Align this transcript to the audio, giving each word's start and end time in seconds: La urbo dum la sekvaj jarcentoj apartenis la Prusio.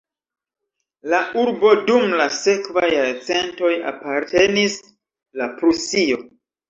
La 1.13 1.17
urbo 1.41 1.73
dum 1.89 2.15
la 2.21 2.25
sekvaj 2.37 2.89
jarcentoj 2.95 3.73
apartenis 3.93 4.79
la 5.43 5.49
Prusio. 5.61 6.19